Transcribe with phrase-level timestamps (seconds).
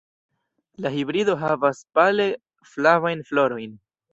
[0.85, 2.27] La hibrido havas pale
[2.73, 3.79] flavajn florojn.